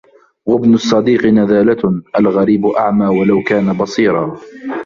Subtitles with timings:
[0.49, 4.37] غبن الصديق نذالة الغريب أعمى ولو كان بصيراً